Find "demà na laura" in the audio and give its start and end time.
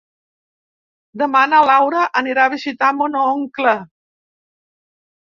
1.21-2.05